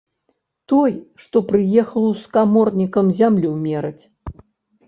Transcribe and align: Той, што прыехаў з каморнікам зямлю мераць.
Той, 0.71 0.91
што 1.25 1.37
прыехаў 1.51 2.07
з 2.21 2.31
каморнікам 2.39 3.15
зямлю 3.19 3.53
мераць. 3.67 4.03